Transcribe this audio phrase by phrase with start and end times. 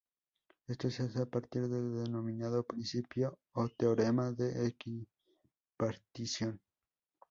[0.67, 6.59] Esto se hace a partir del denominado principio o teorema de equipartición.